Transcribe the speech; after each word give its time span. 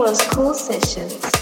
was 0.00 0.18
Cool 0.28 0.54
Sessions. 0.54 1.39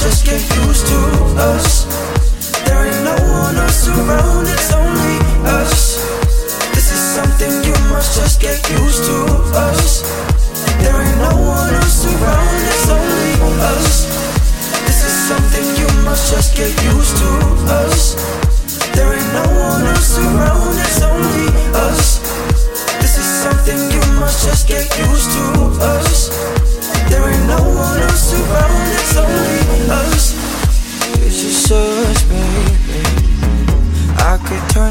just 0.00 0.24
get 0.24 0.40
used 0.64 0.86
to 0.86 0.96
us. 1.36 1.89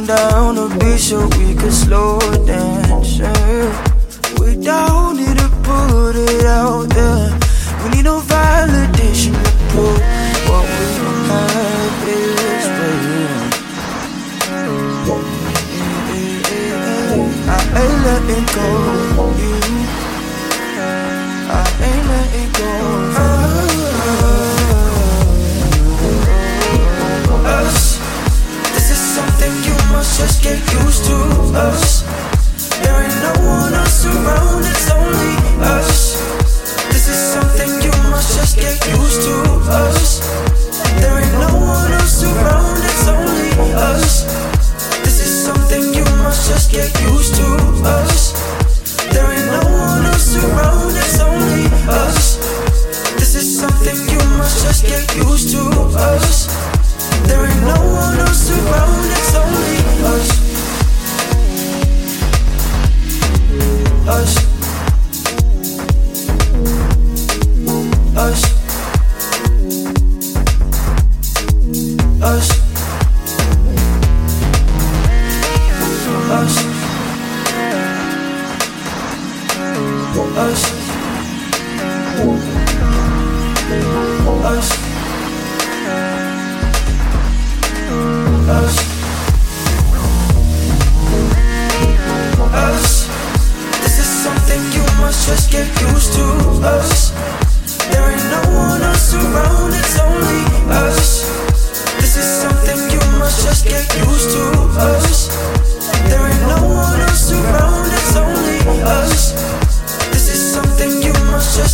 down 0.10 0.58
a 0.58 0.68
beat 0.80 0.98
so 0.98 1.20
we 1.38 1.54
could 1.54 1.72
slow 1.72 2.18
dance. 2.48 3.20
Yeah. 3.20 3.70
We 4.40 4.56
don't 4.56 5.18
need 5.18 5.38
to 5.38 5.50
put 5.62 6.16
it 6.16 6.46
out 6.46 6.90
there. 6.90 7.30
We 7.84 7.90
need 7.92 8.06
no 8.06 8.20
validation 8.22 9.34
to 9.46 9.52
prove 9.70 10.02
what 10.50 10.66
we 10.74 10.86
don't 10.98 11.26
have 11.30 12.08
is 12.18 12.66
real. 12.78 13.38
I 17.56 17.60
ain't 17.82 18.00
letting 18.06 18.46
go 18.58 18.68
of 19.24 19.38
you. 19.44 19.58
I 21.52 21.64
ain't 21.88 22.06
letting 22.10 22.52
go 22.58 23.29
just 30.20 30.44
get 30.44 30.60
used 30.84 31.06
to 31.06 31.16
us. 31.56 32.04
There 32.84 33.00
ain't 33.04 33.22
no 33.24 33.34
one 33.48 33.74
else 33.74 34.06
around, 34.06 34.66
it's 34.68 34.92
only 34.92 35.36
us. 35.64 36.20
This 36.92 37.08
is 37.08 37.20
something 37.36 37.70
you 37.80 37.94
must 38.12 38.36
just 38.36 38.58
get 38.58 38.76
used 39.00 39.22
to 39.24 39.36
us. 39.72 40.20
There 41.00 41.16
ain't 41.24 41.34
no 41.40 41.56
one 41.56 41.92
else 41.94 42.22
around, 42.24 42.84
it's 42.84 43.08
only 43.08 43.50
us. 43.80 44.28
This 45.08 45.24
is 45.24 45.32
something 45.46 45.84
you 45.96 46.04
must 46.20 46.50
just 46.52 46.70
get 46.70 46.92
used 47.08 47.36
to 47.36 47.48
us. 47.88 48.36
There 49.16 49.32
ain't 49.32 49.48
no 49.56 49.64
one 49.72 50.06
else 50.06 50.36
around, 50.36 50.98
it's 51.00 51.20
only 51.22 51.64
us. 51.88 52.36
This 53.16 53.36
is 53.36 53.48
something 53.48 53.96
you 53.96 54.22
must 54.36 54.68
just 54.68 54.84
get 54.84 55.16
used 55.16 55.56
to 55.56 55.64
us. 55.96 56.52
There 57.24 57.46
ain't 57.46 57.64
no 57.64 57.80
one 58.04 58.20
else 58.20 58.52
around, 58.52 59.06
it's 59.16 59.36
only 59.36 59.79
us, 80.22 80.64
us, 84.44 84.70
us, 88.50 88.78
us. 92.52 93.08
This 93.82 94.00
is 94.00 94.06
something 94.06 94.62
you 94.74 94.84
must 95.00 95.28
just 95.28 95.52
get 95.52 95.68
used 95.82 96.14
to. 96.14 96.26
Us. 96.64 97.12
There 97.92 98.12
ain't 98.12 98.26
no 98.30 98.42
one 98.58 98.82
else 98.82 99.14
around. 99.14 99.74
It's 99.74 100.00
only 100.00 100.44
us. 100.70 101.30
This 101.98 102.18
is 102.18 102.26
something 102.26 102.78
you 102.92 103.20
must 103.20 103.46
just 103.46 103.66
get 103.66 103.88
used. 103.96 104.04
to 104.04 104.09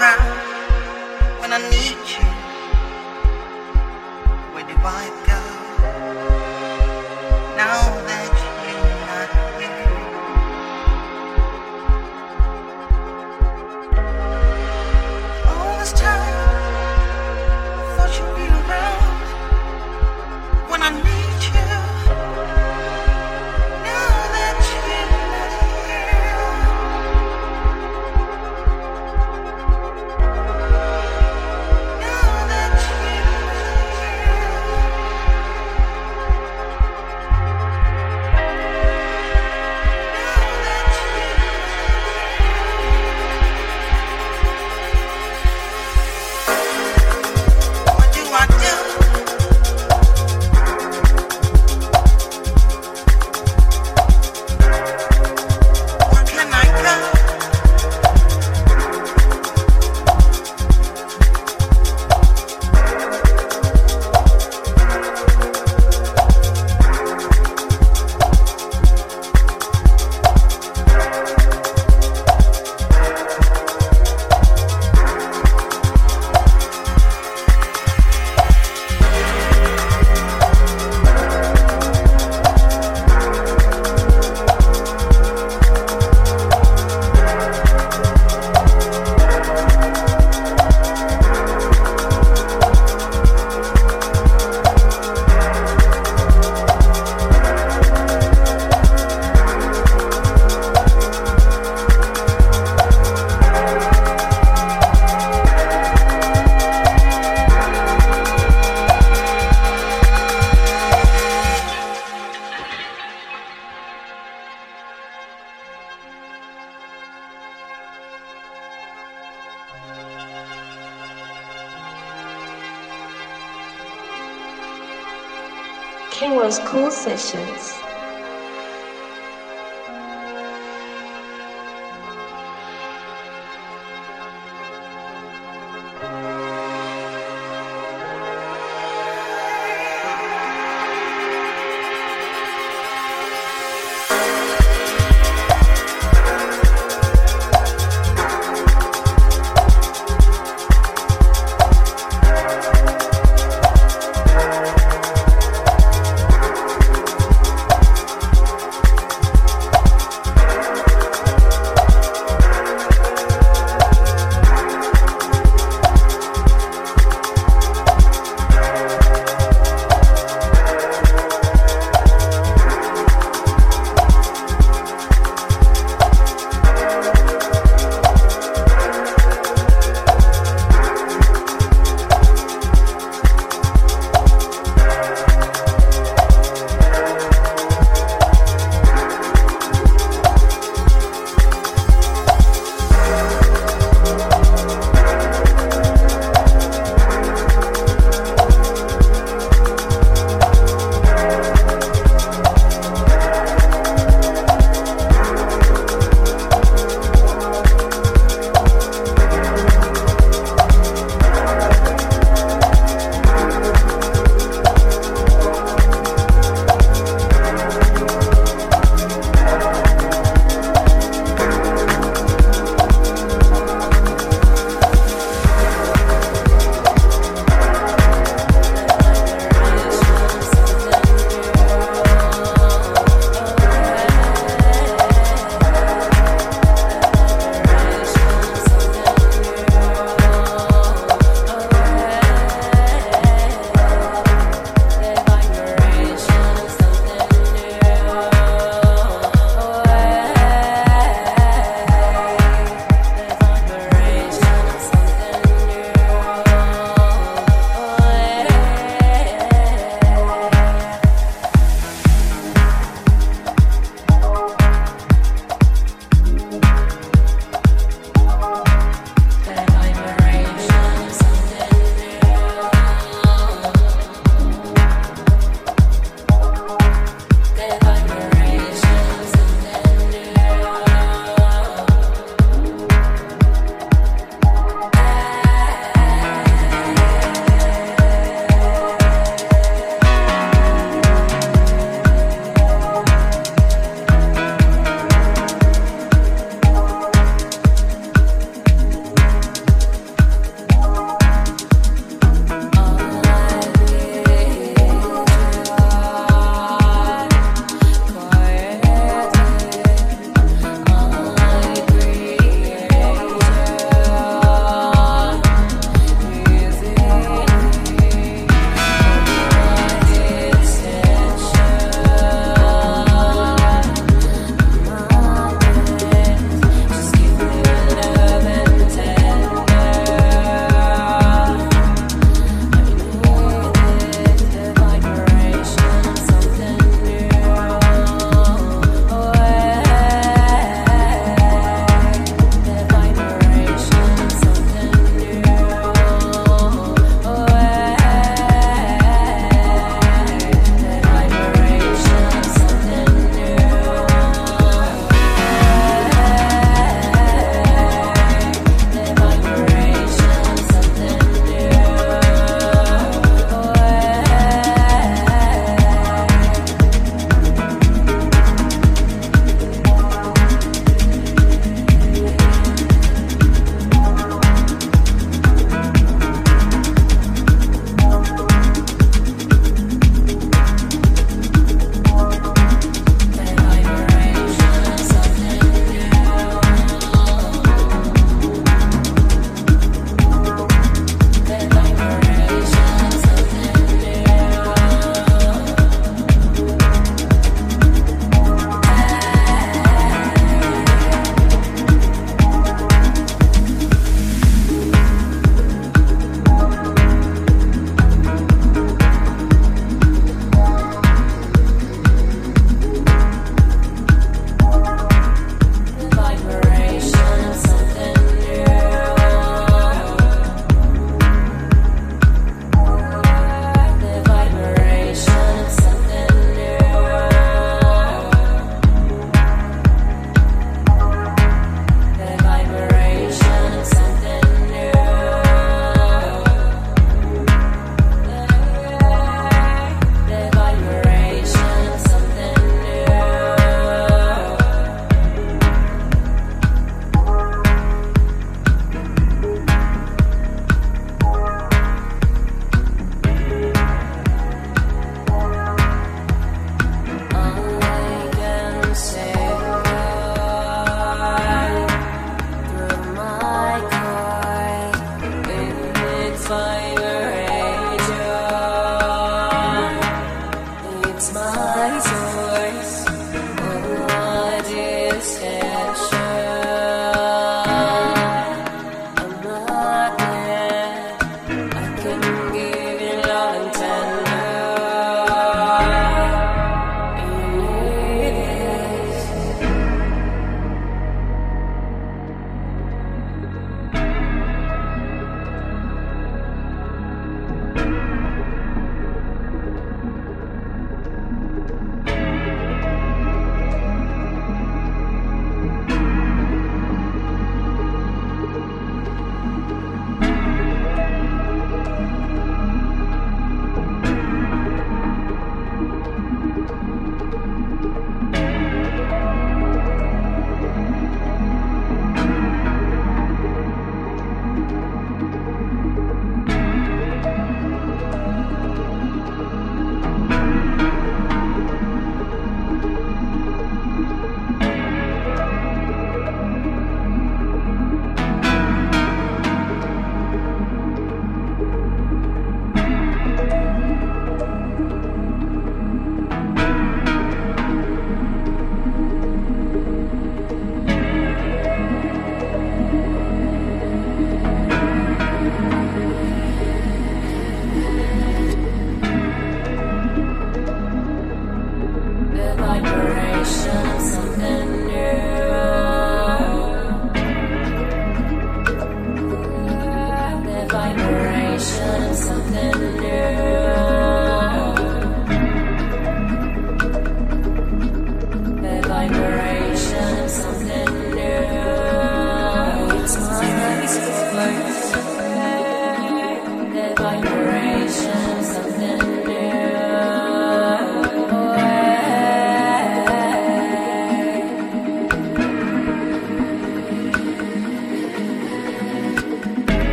sessions. 0.00 1.89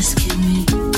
Just 0.00 0.16
give 0.16 0.38
me. 0.38 0.89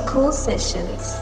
Cool 0.00 0.32
Sessions. 0.32 1.21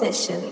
Sessions. 0.00 0.49